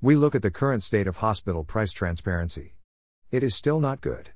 We 0.00 0.14
look 0.14 0.36
at 0.36 0.42
the 0.42 0.50
current 0.52 0.84
state 0.84 1.08
of 1.08 1.16
hospital 1.16 1.64
price 1.64 1.90
transparency. 1.90 2.76
It 3.32 3.42
is 3.42 3.56
still 3.56 3.80
not 3.80 4.00
good. 4.00 4.30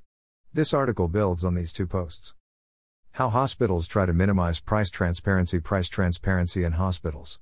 This 0.51 0.73
article 0.73 1.07
builds 1.07 1.45
on 1.45 1.55
these 1.55 1.71
two 1.71 1.87
posts. 1.87 2.35
How 3.13 3.29
hospitals 3.29 3.87
try 3.87 4.05
to 4.05 4.11
minimize 4.11 4.59
price 4.59 4.89
transparency, 4.89 5.61
price 5.61 5.87
transparency 5.87 6.65
in 6.65 6.73
hospitals. 6.73 7.39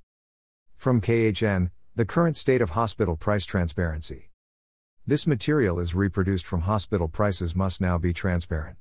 From 0.76 1.00
KHN, 1.00 1.72
the 1.96 2.04
current 2.04 2.36
state 2.36 2.62
of 2.62 2.70
hospital 2.70 3.16
price 3.16 3.44
transparency. 3.44 4.30
This 5.04 5.26
material 5.26 5.80
is 5.80 5.96
reproduced 5.96 6.46
from 6.46 6.60
Hospital 6.60 7.08
Prices 7.08 7.56
Must 7.56 7.80
Now 7.80 7.98
Be 7.98 8.12
Transparent. 8.12 8.76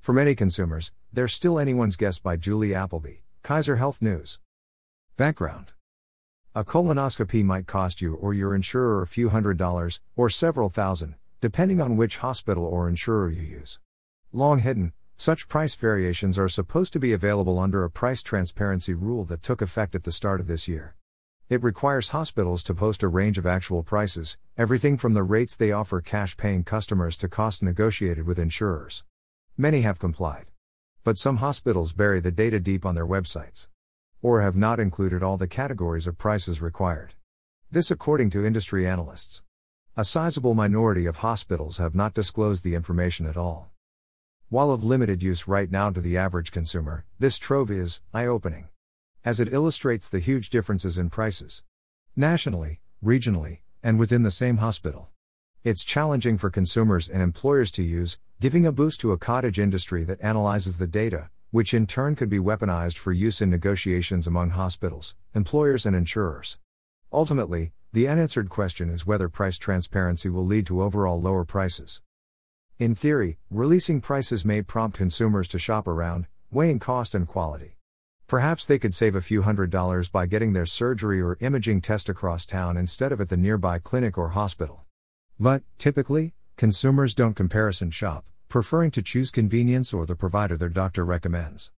For 0.00 0.12
many 0.12 0.34
consumers, 0.34 0.90
they're 1.12 1.28
still 1.28 1.60
anyone's 1.60 1.94
guess 1.94 2.18
by 2.18 2.36
Julie 2.36 2.74
Appleby, 2.74 3.18
Kaiser 3.44 3.76
Health 3.76 4.02
News. 4.02 4.40
Background 5.16 5.74
A 6.52 6.64
colonoscopy 6.64 7.44
might 7.44 7.68
cost 7.68 8.02
you 8.02 8.14
or 8.16 8.34
your 8.34 8.56
insurer 8.56 9.02
a 9.02 9.06
few 9.06 9.28
hundred 9.28 9.56
dollars, 9.56 10.00
or 10.16 10.28
several 10.28 10.68
thousand, 10.68 11.14
depending 11.40 11.80
on 11.80 11.96
which 11.96 12.16
hospital 12.16 12.64
or 12.64 12.88
insurer 12.88 13.30
you 13.30 13.42
use. 13.42 13.78
Long 14.32 14.58
hidden, 14.58 14.92
such 15.16 15.46
price 15.46 15.76
variations 15.76 16.36
are 16.36 16.48
supposed 16.48 16.92
to 16.94 16.98
be 16.98 17.12
available 17.12 17.60
under 17.60 17.84
a 17.84 17.90
price 17.90 18.20
transparency 18.20 18.94
rule 18.94 19.22
that 19.26 19.44
took 19.44 19.62
effect 19.62 19.94
at 19.94 20.02
the 20.02 20.10
start 20.10 20.40
of 20.40 20.48
this 20.48 20.66
year. 20.66 20.96
It 21.48 21.62
requires 21.62 22.08
hospitals 22.08 22.64
to 22.64 22.74
post 22.74 23.04
a 23.04 23.08
range 23.08 23.38
of 23.38 23.46
actual 23.46 23.84
prices, 23.84 24.36
everything 24.58 24.96
from 24.96 25.14
the 25.14 25.22
rates 25.22 25.54
they 25.56 25.70
offer 25.70 26.00
cash 26.00 26.36
paying 26.36 26.64
customers 26.64 27.16
to 27.18 27.28
cost 27.28 27.62
negotiated 27.62 28.26
with 28.26 28.40
insurers. 28.40 29.04
Many 29.56 29.82
have 29.82 30.00
complied. 30.00 30.46
But 31.04 31.16
some 31.16 31.36
hospitals 31.36 31.92
bury 31.92 32.18
the 32.18 32.32
data 32.32 32.58
deep 32.58 32.84
on 32.84 32.96
their 32.96 33.06
websites. 33.06 33.68
Or 34.22 34.42
have 34.42 34.54
not 34.54 34.78
included 34.78 35.22
all 35.22 35.38
the 35.38 35.48
categories 35.48 36.06
of 36.06 36.18
prices 36.18 36.60
required. 36.60 37.14
This 37.70 37.90
according 37.90 38.28
to 38.30 38.44
industry 38.44 38.86
analysts. 38.86 39.42
A 39.96 40.04
sizable 40.04 40.52
minority 40.52 41.06
of 41.06 41.18
hospitals 41.18 41.78
have 41.78 41.94
not 41.94 42.12
disclosed 42.12 42.62
the 42.62 42.74
information 42.74 43.24
at 43.26 43.38
all. 43.38 43.70
While 44.50 44.72
of 44.72 44.84
limited 44.84 45.22
use 45.22 45.48
right 45.48 45.70
now 45.70 45.88
to 45.88 46.02
the 46.02 46.18
average 46.18 46.52
consumer, 46.52 47.06
this 47.18 47.38
trove 47.38 47.70
is 47.70 48.02
eye 48.12 48.26
opening. 48.26 48.68
As 49.24 49.40
it 49.40 49.54
illustrates 49.54 50.08
the 50.08 50.18
huge 50.18 50.50
differences 50.50 50.98
in 50.98 51.08
prices. 51.08 51.62
Nationally, 52.14 52.80
regionally, 53.02 53.60
and 53.82 53.98
within 53.98 54.22
the 54.22 54.30
same 54.30 54.58
hospital. 54.58 55.08
It's 55.64 55.82
challenging 55.82 56.36
for 56.36 56.50
consumers 56.50 57.08
and 57.08 57.22
employers 57.22 57.70
to 57.72 57.82
use, 57.82 58.18
giving 58.38 58.66
a 58.66 58.72
boost 58.72 59.00
to 59.00 59.12
a 59.12 59.18
cottage 59.18 59.58
industry 59.58 60.04
that 60.04 60.20
analyzes 60.20 60.76
the 60.76 60.86
data, 60.86 61.30
which 61.50 61.74
in 61.74 61.86
turn 61.86 62.14
could 62.14 62.28
be 62.28 62.38
weaponized 62.38 62.96
for 62.96 63.12
use 63.12 63.40
in 63.40 63.50
negotiations 63.50 64.26
among 64.26 64.50
hospitals, 64.50 65.16
employers, 65.34 65.84
and 65.84 65.96
insurers. 65.96 66.58
Ultimately, 67.12 67.72
the 67.92 68.06
unanswered 68.06 68.48
question 68.48 68.88
is 68.88 69.04
whether 69.04 69.28
price 69.28 69.58
transparency 69.58 70.28
will 70.28 70.46
lead 70.46 70.64
to 70.66 70.80
overall 70.80 71.20
lower 71.20 71.44
prices. 71.44 72.02
In 72.78 72.94
theory, 72.94 73.38
releasing 73.50 74.00
prices 74.00 74.44
may 74.44 74.62
prompt 74.62 74.96
consumers 74.96 75.48
to 75.48 75.58
shop 75.58 75.88
around, 75.88 76.28
weighing 76.50 76.78
cost 76.78 77.14
and 77.14 77.26
quality. 77.26 77.76
Perhaps 78.28 78.64
they 78.64 78.78
could 78.78 78.94
save 78.94 79.16
a 79.16 79.20
few 79.20 79.42
hundred 79.42 79.70
dollars 79.70 80.08
by 80.08 80.26
getting 80.26 80.52
their 80.52 80.64
surgery 80.64 81.20
or 81.20 81.36
imaging 81.40 81.80
test 81.80 82.08
across 82.08 82.46
town 82.46 82.76
instead 82.76 83.10
of 83.10 83.20
at 83.20 83.28
the 83.28 83.36
nearby 83.36 83.80
clinic 83.80 84.16
or 84.16 84.30
hospital. 84.30 84.84
But, 85.38 85.64
typically, 85.78 86.34
consumers 86.56 87.12
don't 87.12 87.34
comparison 87.34 87.90
shop, 87.90 88.24
preferring 88.50 88.90
to 88.90 89.00
choose 89.00 89.30
convenience 89.30 89.94
or 89.94 90.04
the 90.04 90.16
provider 90.16 90.56
their 90.56 90.68
doctor 90.68 91.04
recommends. 91.04 91.70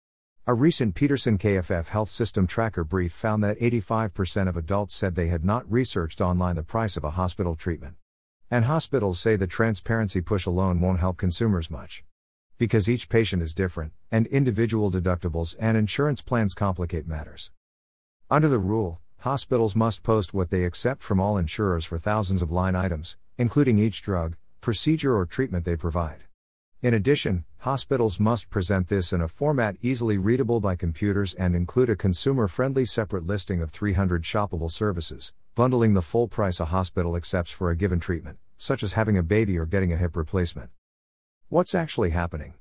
A 0.47 0.55
recent 0.55 0.95
Peterson 0.95 1.37
KFF 1.37 1.89
Health 1.89 2.09
System 2.09 2.47
Tracker 2.47 2.83
brief 2.83 3.13
found 3.13 3.45
that 3.45 3.61
85% 3.61 4.49
of 4.49 4.57
adults 4.57 4.95
said 4.95 5.15
they 5.15 5.27
had 5.27 5.45
not 5.45 5.71
researched 5.71 6.23
online 6.23 6.57
the 6.57 6.63
price 6.63 6.97
of 6.97 7.05
a 7.05 7.11
hospital 7.11 7.57
treatment. 7.57 7.97
And 8.51 8.65
hospitals 8.65 9.21
say 9.21 9.37
the 9.37 9.47
transparency 9.47 10.23
push 10.23 10.47
alone 10.47 10.81
won't 10.81 10.99
help 10.99 11.19
consumers 11.19 11.71
much. 11.71 12.05
Because 12.57 12.89
each 12.89 13.11
patient 13.11 13.43
is 13.43 13.55
different, 13.55 13.93
and 14.11 14.27
individual 14.29 14.91
deductibles 14.91 15.55
and 15.61 15.77
insurance 15.77 16.23
plans 16.23 16.55
complicate 16.55 17.07
matters. 17.07 17.51
Under 18.31 18.49
the 18.49 18.59
rule, 18.59 18.99
hospitals 19.19 19.77
must 19.77 20.03
post 20.03 20.33
what 20.33 20.49
they 20.49 20.65
accept 20.65 21.03
from 21.03 21.21
all 21.21 21.37
insurers 21.37 21.85
for 21.85 21.99
thousands 21.99 22.41
of 22.41 22.51
line 22.51 22.75
items, 22.75 23.19
including 23.37 23.79
each 23.79 24.01
drug, 24.01 24.37
procedure, 24.63 25.15
or 25.15 25.27
treatment 25.27 25.67
they 25.67 25.77
provide. 25.77 26.25
In 26.83 26.95
addition, 26.95 27.45
hospitals 27.59 28.21
must 28.21 28.51
present 28.51 28.89
this 28.89 29.13
in 29.13 29.21
a 29.21 29.29
format 29.29 29.77
easily 29.81 30.19
readable 30.19 30.61
by 30.61 30.77
computers 30.77 31.33
and 31.35 31.57
include 31.57 31.89
a 31.89 31.97
consumer 31.97 32.49
friendly 32.49 32.85
separate 32.85 33.27
listing 33.27 33.63
of 33.63 33.71
300 33.71 34.23
shoppable 34.25 34.71
services, 34.71 35.33
bundling 35.55 35.95
the 35.95 36.03
full 36.03 36.29
price 36.29 36.61
a 36.61 36.67
hospital 36.67 37.17
accepts 37.17 37.51
for 37.51 37.71
a 37.71 37.77
given 37.77 38.01
treatment 38.01 38.39
such 38.63 38.85
as 38.85 38.93
having 38.93 39.19
a 39.19 39.25
baby 39.25 39.59
or 39.59 39.67
getting 39.67 39.93
a 39.93 39.97
hip 39.97 40.17
replacement. 40.17 40.71
What's 41.49 41.75
actually 41.75 42.11
happening? 42.11 42.55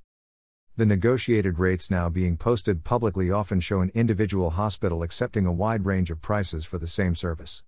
The 0.75 0.87
negotiated 0.87 1.59
rates 1.59 1.91
now 1.91 2.09
being 2.09 2.37
posted 2.37 2.83
publicly 2.83 3.29
often 3.29 3.59
show 3.59 3.81
an 3.81 3.91
individual 3.93 4.49
hospital 4.49 5.03
accepting 5.03 5.45
a 5.45 5.51
wide 5.51 5.85
range 5.85 6.09
of 6.09 6.19
prices 6.19 6.65
for 6.65 6.79
the 6.79 6.87
same 6.87 7.13
service. 7.13 7.63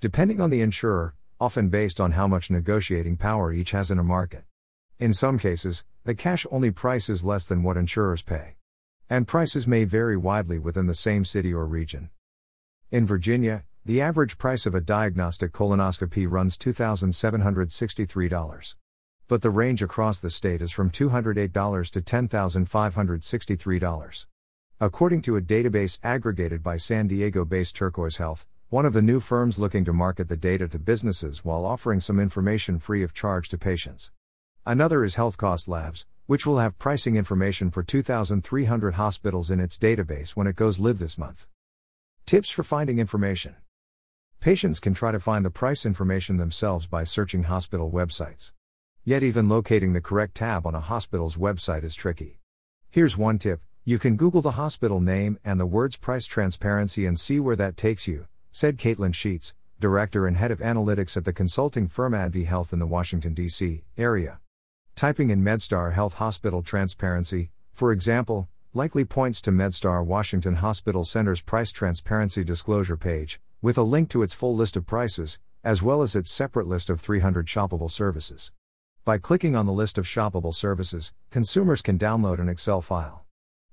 Depending 0.00 0.40
on 0.40 0.50
the 0.50 0.62
insurer, 0.62 1.14
often 1.38 1.68
based 1.68 2.00
on 2.00 2.12
how 2.12 2.26
much 2.26 2.50
negotiating 2.50 3.18
power 3.18 3.52
each 3.52 3.70
has 3.70 3.88
in 3.88 4.00
a 4.00 4.02
market. 4.02 4.42
In 4.98 5.12
some 5.12 5.38
cases, 5.38 5.84
the 6.04 6.14
cash 6.14 6.46
only 6.50 6.70
price 6.70 7.10
is 7.10 7.22
less 7.22 7.46
than 7.46 7.62
what 7.62 7.76
insurers 7.76 8.22
pay. 8.22 8.54
And 9.10 9.28
prices 9.28 9.68
may 9.68 9.84
vary 9.84 10.16
widely 10.16 10.58
within 10.58 10.86
the 10.86 10.94
same 10.94 11.22
city 11.22 11.52
or 11.52 11.66
region. 11.66 12.08
In 12.90 13.04
Virginia, 13.04 13.64
the 13.84 14.00
average 14.00 14.38
price 14.38 14.64
of 14.64 14.74
a 14.74 14.80
diagnostic 14.80 15.52
colonoscopy 15.52 16.26
runs 16.26 16.56
$2,763. 16.56 18.74
But 19.28 19.42
the 19.42 19.50
range 19.50 19.82
across 19.82 20.18
the 20.18 20.30
state 20.30 20.62
is 20.62 20.72
from 20.72 20.90
$208 20.90 21.90
to 21.90 22.00
$10,563. 22.00 24.26
According 24.80 25.20
to 25.22 25.36
a 25.36 25.42
database 25.42 25.98
aggregated 26.02 26.62
by 26.62 26.78
San 26.78 27.06
Diego 27.06 27.44
based 27.44 27.76
Turquoise 27.76 28.16
Health, 28.16 28.46
one 28.70 28.86
of 28.86 28.94
the 28.94 29.02
new 29.02 29.20
firms 29.20 29.58
looking 29.58 29.84
to 29.84 29.92
market 29.92 30.28
the 30.28 30.38
data 30.38 30.66
to 30.68 30.78
businesses 30.78 31.44
while 31.44 31.66
offering 31.66 32.00
some 32.00 32.18
information 32.18 32.78
free 32.78 33.02
of 33.02 33.12
charge 33.12 33.50
to 33.50 33.58
patients. 33.58 34.10
Another 34.68 35.04
is 35.04 35.14
Health 35.14 35.36
Cost 35.36 35.68
Labs, 35.68 36.06
which 36.26 36.44
will 36.44 36.58
have 36.58 36.76
pricing 36.76 37.14
information 37.14 37.70
for 37.70 37.84
2,300 37.84 38.94
hospitals 38.94 39.48
in 39.48 39.60
its 39.60 39.78
database 39.78 40.30
when 40.30 40.48
it 40.48 40.56
goes 40.56 40.80
live 40.80 40.98
this 40.98 41.16
month. 41.16 41.46
Tips 42.26 42.50
for 42.50 42.64
finding 42.64 42.98
information. 42.98 43.54
Patients 44.40 44.80
can 44.80 44.92
try 44.92 45.12
to 45.12 45.20
find 45.20 45.44
the 45.44 45.52
price 45.52 45.86
information 45.86 46.36
themselves 46.36 46.88
by 46.88 47.04
searching 47.04 47.44
hospital 47.44 47.92
websites. 47.92 48.50
Yet, 49.04 49.22
even 49.22 49.48
locating 49.48 49.92
the 49.92 50.00
correct 50.00 50.34
tab 50.34 50.66
on 50.66 50.74
a 50.74 50.80
hospital's 50.80 51.36
website 51.36 51.84
is 51.84 51.94
tricky. 51.94 52.40
Here's 52.90 53.16
one 53.16 53.38
tip 53.38 53.60
you 53.84 54.00
can 54.00 54.16
Google 54.16 54.42
the 54.42 54.58
hospital 54.58 55.00
name 55.00 55.38
and 55.44 55.60
the 55.60 55.66
words 55.66 55.96
price 55.96 56.26
transparency 56.26 57.06
and 57.06 57.20
see 57.20 57.38
where 57.38 57.54
that 57.54 57.76
takes 57.76 58.08
you, 58.08 58.26
said 58.50 58.78
Caitlin 58.78 59.12
Sheetz, 59.12 59.52
director 59.78 60.26
and 60.26 60.36
head 60.36 60.50
of 60.50 60.58
analytics 60.58 61.16
at 61.16 61.24
the 61.24 61.32
consulting 61.32 61.86
firm 61.86 62.14
ADV 62.14 62.46
Health 62.46 62.72
in 62.72 62.80
the 62.80 62.86
Washington, 62.88 63.32
D.C. 63.32 63.84
area. 63.96 64.40
Typing 64.96 65.28
in 65.28 65.44
MedStar 65.44 65.92
Health 65.92 66.14
Hospital 66.14 66.62
Transparency, 66.62 67.50
for 67.74 67.92
example, 67.92 68.48
likely 68.72 69.04
points 69.04 69.42
to 69.42 69.50
MedStar 69.50 70.02
Washington 70.02 70.54
Hospital 70.54 71.04
Center's 71.04 71.42
price 71.42 71.70
transparency 71.70 72.42
disclosure 72.42 72.96
page, 72.96 73.38
with 73.60 73.76
a 73.76 73.82
link 73.82 74.08
to 74.08 74.22
its 74.22 74.32
full 74.32 74.56
list 74.56 74.74
of 74.74 74.86
prices, 74.86 75.38
as 75.62 75.82
well 75.82 76.00
as 76.00 76.16
its 76.16 76.30
separate 76.30 76.66
list 76.66 76.88
of 76.88 76.98
300 76.98 77.44
shoppable 77.46 77.90
services. 77.90 78.52
By 79.04 79.18
clicking 79.18 79.54
on 79.54 79.66
the 79.66 79.72
list 79.72 79.98
of 79.98 80.06
shoppable 80.06 80.54
services, 80.54 81.12
consumers 81.30 81.82
can 81.82 81.98
download 81.98 82.38
an 82.38 82.48
Excel 82.48 82.80
file. 82.80 83.26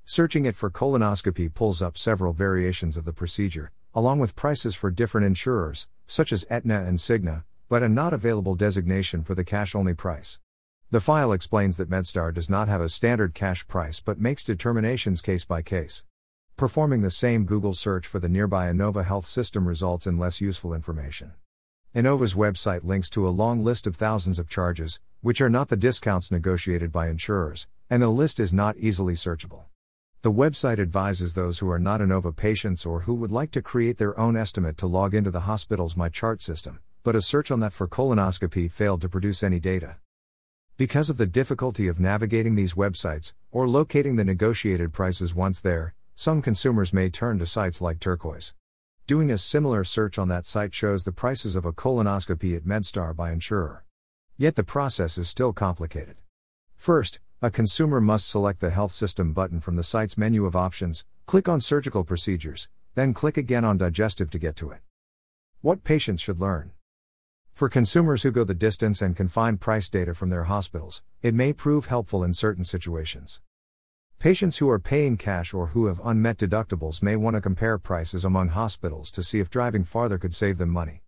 Searching 0.03 0.43
it 0.43 0.57
for 0.57 0.69
colonoscopy 0.69 1.53
pulls 1.53 1.81
up 1.81 1.97
several 1.97 2.33
variations 2.33 2.97
of 2.97 3.05
the 3.05 3.13
procedure, 3.13 3.71
along 3.93 4.19
with 4.19 4.35
prices 4.35 4.75
for 4.75 4.91
different 4.91 5.25
insurers, 5.25 5.87
such 6.05 6.33
as 6.33 6.45
Aetna 6.49 6.83
and 6.83 6.97
Cigna, 6.97 7.45
but 7.69 7.81
a 7.81 7.87
not 7.87 8.11
available 8.11 8.55
designation 8.55 9.23
for 9.23 9.35
the 9.35 9.45
cash 9.45 9.73
only 9.73 9.93
price. 9.93 10.37
The 10.93 11.01
file 11.01 11.31
explains 11.31 11.77
that 11.77 11.89
MedStar 11.89 12.31
does 12.31 12.51
not 12.51 12.67
have 12.67 12.79
a 12.79 12.87
standard 12.87 13.33
cash 13.33 13.67
price 13.67 13.99
but 13.99 14.19
makes 14.19 14.43
determinations 14.43 15.21
case 15.21 15.43
by 15.43 15.63
case. 15.63 16.05
Performing 16.55 17.01
the 17.01 17.09
same 17.09 17.45
Google 17.45 17.73
search 17.73 18.05
for 18.05 18.19
the 18.19 18.29
nearby 18.29 18.71
Inova 18.71 19.03
health 19.03 19.25
system 19.25 19.67
results 19.67 20.05
in 20.05 20.19
less 20.19 20.39
useful 20.39 20.71
information. 20.71 21.33
Inova's 21.95 22.35
website 22.35 22.83
links 22.83 23.09
to 23.09 23.27
a 23.27 23.33
long 23.33 23.63
list 23.63 23.87
of 23.87 23.95
thousands 23.95 24.37
of 24.37 24.47
charges, 24.47 24.99
which 25.21 25.41
are 25.41 25.49
not 25.49 25.69
the 25.69 25.75
discounts 25.75 26.29
negotiated 26.29 26.91
by 26.91 27.07
insurers, 27.07 27.65
and 27.89 28.03
the 28.03 28.09
list 28.09 28.39
is 28.39 28.53
not 28.53 28.77
easily 28.77 29.15
searchable. 29.15 29.63
The 30.21 30.31
website 30.31 30.77
advises 30.77 31.33
those 31.33 31.57
who 31.57 31.71
are 31.71 31.79
not 31.79 32.01
Inova 32.01 32.35
patients 32.35 32.85
or 32.85 32.99
who 32.99 33.15
would 33.15 33.31
like 33.31 33.49
to 33.53 33.63
create 33.63 33.97
their 33.97 34.15
own 34.19 34.37
estimate 34.37 34.77
to 34.77 34.85
log 34.85 35.15
into 35.15 35.31
the 35.31 35.47
hospital's 35.49 35.95
MyChart 35.95 36.39
system, 36.43 36.81
but 37.01 37.15
a 37.15 37.21
search 37.23 37.49
on 37.49 37.61
that 37.61 37.73
for 37.73 37.87
colonoscopy 37.87 38.69
failed 38.69 39.01
to 39.01 39.09
produce 39.09 39.41
any 39.41 39.59
data. 39.59 39.95
Because 40.75 41.11
of 41.11 41.17
the 41.17 41.27
difficulty 41.27 41.87
of 41.87 41.99
navigating 41.99 42.55
these 42.55 42.73
websites, 42.73 43.35
or 43.51 43.67
locating 43.67 44.15
the 44.15 44.23
negotiated 44.23 44.91
prices 44.91 45.35
once 45.35 45.61
there, 45.61 45.93
some 46.15 46.41
consumers 46.41 46.91
may 46.91 47.11
turn 47.11 47.37
to 47.37 47.45
sites 47.45 47.79
like 47.79 47.99
Turquoise. 47.99 48.55
Doing 49.05 49.29
a 49.29 49.37
similar 49.37 49.83
search 49.83 50.17
on 50.17 50.29
that 50.29 50.47
site 50.47 50.73
shows 50.73 51.03
the 51.03 51.11
prices 51.11 51.55
of 51.55 51.63
a 51.63 51.73
colonoscopy 51.73 52.57
at 52.57 52.63
MedStar 52.63 53.15
by 53.15 53.31
insurer. 53.31 53.85
Yet 54.35 54.55
the 54.55 54.63
process 54.63 55.15
is 55.19 55.29
still 55.29 55.53
complicated. 55.53 56.15
First, 56.75 57.19
a 57.39 57.51
consumer 57.51 58.01
must 58.01 58.27
select 58.27 58.59
the 58.59 58.71
Health 58.71 58.93
System 58.93 59.31
button 59.31 59.59
from 59.59 59.75
the 59.75 59.83
site's 59.83 60.17
menu 60.17 60.43
of 60.47 60.55
options, 60.55 61.05
click 61.27 61.47
on 61.47 61.61
Surgical 61.61 62.03
Procedures, 62.03 62.67
then 62.95 63.13
click 63.13 63.37
again 63.37 63.63
on 63.63 63.77
Digestive 63.77 64.31
to 64.31 64.39
get 64.39 64.55
to 64.55 64.71
it. 64.71 64.79
What 65.61 65.83
patients 65.83 66.23
should 66.23 66.39
learn. 66.39 66.71
For 67.53 67.69
consumers 67.69 68.23
who 68.23 68.31
go 68.31 68.43
the 68.43 68.55
distance 68.55 68.99
and 68.99 69.15
can 69.15 69.27
find 69.27 69.61
price 69.61 69.87
data 69.87 70.15
from 70.15 70.31
their 70.31 70.45
hospitals, 70.45 71.03
it 71.21 71.35
may 71.35 71.53
prove 71.53 71.85
helpful 71.85 72.23
in 72.23 72.33
certain 72.33 72.63
situations. 72.63 73.41
Patients 74.17 74.57
who 74.57 74.67
are 74.71 74.79
paying 74.79 75.17
cash 75.17 75.53
or 75.53 75.67
who 75.67 75.85
have 75.85 76.01
unmet 76.03 76.39
deductibles 76.39 77.03
may 77.03 77.15
want 77.15 77.35
to 77.35 77.41
compare 77.41 77.77
prices 77.77 78.25
among 78.25 78.49
hospitals 78.49 79.11
to 79.11 79.21
see 79.21 79.39
if 79.39 79.51
driving 79.51 79.83
farther 79.83 80.17
could 80.17 80.33
save 80.33 80.57
them 80.57 80.69
money. 80.69 81.03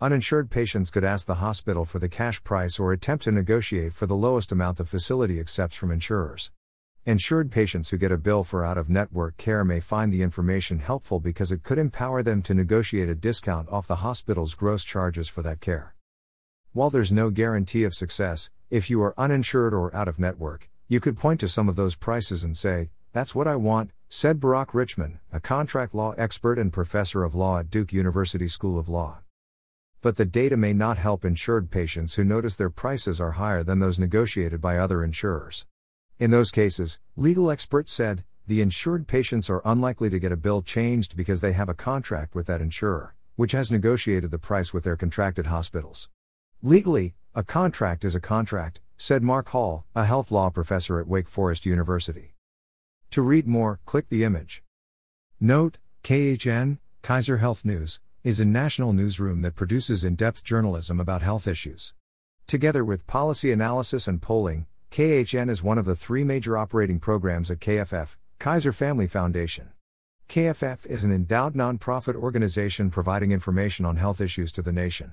Uninsured 0.00 0.50
patients 0.50 0.90
could 0.90 1.02
ask 1.02 1.26
the 1.26 1.42
hospital 1.46 1.84
for 1.84 1.98
the 1.98 2.08
cash 2.08 2.44
price 2.44 2.78
or 2.78 2.92
attempt 2.92 3.24
to 3.24 3.32
negotiate 3.32 3.92
for 3.92 4.06
the 4.06 4.14
lowest 4.14 4.52
amount 4.52 4.78
the 4.78 4.84
facility 4.84 5.40
accepts 5.40 5.74
from 5.74 5.90
insurers. 5.90 6.52
Insured 7.08 7.50
patients 7.50 7.88
who 7.88 7.96
get 7.96 8.12
a 8.12 8.18
bill 8.18 8.44
for 8.44 8.62
out 8.62 8.76
of 8.76 8.90
network 8.90 9.38
care 9.38 9.64
may 9.64 9.80
find 9.80 10.12
the 10.12 10.20
information 10.20 10.78
helpful 10.78 11.20
because 11.20 11.50
it 11.50 11.62
could 11.62 11.78
empower 11.78 12.22
them 12.22 12.42
to 12.42 12.52
negotiate 12.52 13.08
a 13.08 13.14
discount 13.14 13.66
off 13.70 13.86
the 13.86 14.04
hospital's 14.04 14.54
gross 14.54 14.84
charges 14.84 15.26
for 15.26 15.40
that 15.40 15.62
care. 15.62 15.94
While 16.74 16.90
there's 16.90 17.10
no 17.10 17.30
guarantee 17.30 17.84
of 17.84 17.94
success, 17.94 18.50
if 18.68 18.90
you 18.90 19.00
are 19.00 19.14
uninsured 19.16 19.72
or 19.72 19.96
out 19.96 20.06
of 20.06 20.18
network, 20.18 20.68
you 20.86 21.00
could 21.00 21.16
point 21.16 21.40
to 21.40 21.48
some 21.48 21.66
of 21.66 21.76
those 21.76 21.96
prices 21.96 22.44
and 22.44 22.54
say, 22.54 22.90
That's 23.14 23.34
what 23.34 23.48
I 23.48 23.56
want, 23.56 23.90
said 24.10 24.38
Barak 24.38 24.74
Richman, 24.74 25.18
a 25.32 25.40
contract 25.40 25.94
law 25.94 26.12
expert 26.18 26.58
and 26.58 26.70
professor 26.70 27.24
of 27.24 27.34
law 27.34 27.58
at 27.58 27.70
Duke 27.70 27.90
University 27.90 28.48
School 28.48 28.78
of 28.78 28.86
Law. 28.86 29.20
But 30.02 30.16
the 30.16 30.26
data 30.26 30.58
may 30.58 30.74
not 30.74 30.98
help 30.98 31.24
insured 31.24 31.70
patients 31.70 32.16
who 32.16 32.24
notice 32.24 32.56
their 32.56 32.68
prices 32.68 33.18
are 33.18 33.40
higher 33.40 33.64
than 33.64 33.78
those 33.78 33.98
negotiated 33.98 34.60
by 34.60 34.76
other 34.76 35.02
insurers. 35.02 35.64
In 36.18 36.32
those 36.32 36.50
cases, 36.50 36.98
legal 37.14 37.48
experts 37.48 37.92
said, 37.92 38.24
the 38.44 38.60
insured 38.60 39.06
patients 39.06 39.48
are 39.48 39.62
unlikely 39.64 40.10
to 40.10 40.18
get 40.18 40.32
a 40.32 40.36
bill 40.36 40.62
changed 40.62 41.16
because 41.16 41.40
they 41.40 41.52
have 41.52 41.68
a 41.68 41.74
contract 41.74 42.34
with 42.34 42.48
that 42.48 42.60
insurer, 42.60 43.14
which 43.36 43.52
has 43.52 43.70
negotiated 43.70 44.32
the 44.32 44.38
price 44.38 44.74
with 44.74 44.82
their 44.82 44.96
contracted 44.96 45.46
hospitals. 45.46 46.10
Legally, 46.60 47.14
a 47.36 47.44
contract 47.44 48.04
is 48.04 48.16
a 48.16 48.20
contract, 48.20 48.80
said 48.96 49.22
Mark 49.22 49.50
Hall, 49.50 49.84
a 49.94 50.06
health 50.06 50.32
law 50.32 50.50
professor 50.50 50.98
at 50.98 51.06
Wake 51.06 51.28
Forest 51.28 51.64
University. 51.64 52.34
To 53.12 53.22
read 53.22 53.46
more, 53.46 53.78
click 53.86 54.08
the 54.08 54.24
image. 54.24 54.64
Note, 55.38 55.78
KHN, 56.02 56.78
Kaiser 57.00 57.36
Health 57.36 57.64
News, 57.64 58.00
is 58.24 58.40
a 58.40 58.44
national 58.44 58.92
newsroom 58.92 59.42
that 59.42 59.54
produces 59.54 60.02
in 60.02 60.16
depth 60.16 60.42
journalism 60.42 60.98
about 60.98 61.22
health 61.22 61.46
issues. 61.46 61.94
Together 62.48 62.84
with 62.84 63.06
policy 63.06 63.52
analysis 63.52 64.08
and 64.08 64.20
polling, 64.20 64.66
KHN 64.90 65.50
is 65.50 65.62
one 65.62 65.78
of 65.78 65.84
the 65.84 65.94
three 65.94 66.24
major 66.24 66.56
operating 66.56 66.98
programs 66.98 67.50
at 67.50 67.60
KFF, 67.60 68.16
Kaiser 68.38 68.72
Family 68.72 69.06
Foundation. 69.06 69.70
KFF 70.28 70.86
is 70.86 71.04
an 71.04 71.12
endowed 71.12 71.54
nonprofit 71.54 72.16
organization 72.16 72.90
providing 72.90 73.30
information 73.30 73.84
on 73.84 73.96
health 73.96 74.20
issues 74.20 74.50
to 74.52 74.62
the 74.62 74.72
nation. 74.72 75.12